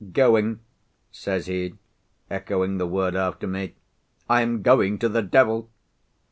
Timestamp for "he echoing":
1.45-2.79